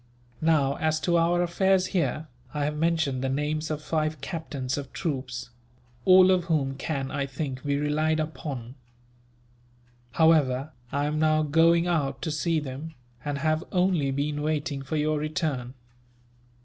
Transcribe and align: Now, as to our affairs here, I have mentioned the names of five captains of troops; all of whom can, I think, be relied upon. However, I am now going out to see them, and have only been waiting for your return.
Now, 0.41 0.77
as 0.77 0.99
to 1.01 1.15
our 1.15 1.43
affairs 1.43 1.85
here, 1.93 2.27
I 2.55 2.65
have 2.65 2.75
mentioned 2.75 3.21
the 3.23 3.29
names 3.29 3.69
of 3.69 3.83
five 3.83 4.19
captains 4.19 4.75
of 4.75 4.91
troops; 4.93 5.51
all 6.05 6.31
of 6.31 6.45
whom 6.45 6.73
can, 6.73 7.11
I 7.11 7.27
think, 7.27 7.63
be 7.63 7.77
relied 7.77 8.19
upon. 8.19 8.73
However, 10.13 10.71
I 10.91 11.05
am 11.05 11.19
now 11.19 11.43
going 11.43 11.85
out 11.85 12.19
to 12.23 12.31
see 12.31 12.59
them, 12.59 12.95
and 13.23 13.37
have 13.37 13.63
only 13.71 14.09
been 14.09 14.41
waiting 14.41 14.81
for 14.81 14.95
your 14.95 15.19
return. 15.19 15.75